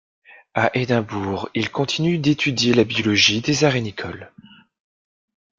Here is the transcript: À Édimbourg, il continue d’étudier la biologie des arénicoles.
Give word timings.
À 0.55 0.75
Édimbourg, 0.75 1.49
il 1.53 1.69
continue 1.69 2.17
d’étudier 2.17 2.73
la 2.73 2.83
biologie 2.85 3.41
des 3.41 3.65
arénicoles. 3.65 4.31